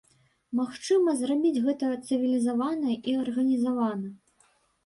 Магчыма 0.59 1.13
зрабіць 1.19 1.61
гэта 1.67 1.91
цывілізавана 2.07 2.97
і 3.13 3.15
арганізавана. 3.27 4.09